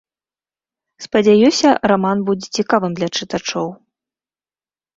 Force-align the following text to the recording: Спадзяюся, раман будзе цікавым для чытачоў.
Спадзяюся, 1.05 1.69
раман 1.93 2.25
будзе 2.31 2.47
цікавым 2.59 2.93
для 3.01 3.09
чытачоў. 3.19 3.67